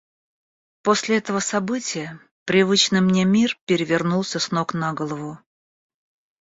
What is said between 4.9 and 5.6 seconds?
голову.